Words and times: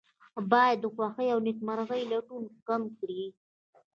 باید 0.51 0.77
د 0.81 0.85
خوښۍ 0.95 1.27
او 1.33 1.39
نیکمرغۍ 1.47 2.03
لټون 2.11 2.43
کم 2.67 2.81
کړي. 2.97 3.23